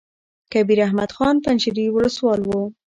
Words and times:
کبیر 0.53 0.79
احمد 0.87 1.11
خان 1.15 1.35
پنجشېري 1.45 1.85
ولسوال 1.91 2.41
وو. 2.45 2.61